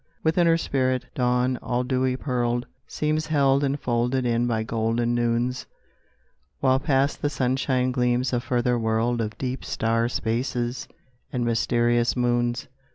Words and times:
Within 0.23 0.47
her 0.47 0.57
spirit, 0.57 1.05
dawn, 1.13 1.57
all 1.57 1.83
dewy 1.83 2.17
pearled, 2.17 2.65
Seems 2.87 3.27
held 3.27 3.63
and 3.63 3.79
folded 3.79 4.25
in 4.25 4.47
by 4.47 4.63
golden 4.63 5.13
noons, 5.13 5.67
While 6.59 6.79
past 6.79 7.21
the 7.21 7.29
sunshine 7.29 7.91
gleams 7.91 8.33
a 8.33 8.39
further 8.39 8.79
world 8.79 9.21
Of 9.21 9.37
deep 9.37 9.63
star 9.63 10.09
spaces 10.09 10.87
and 11.31 11.45
mysterious 11.45 12.15
moons. 12.15 12.67